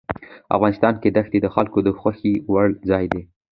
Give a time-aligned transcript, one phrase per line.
[0.55, 3.21] افغانستان کې ښتې د خلکو د خوښې وړ ځای دی.